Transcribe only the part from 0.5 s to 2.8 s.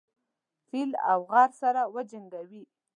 فيل او غر سره وجنګوي.